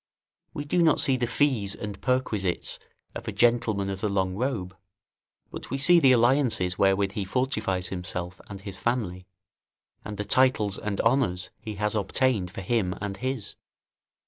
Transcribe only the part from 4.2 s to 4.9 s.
robe;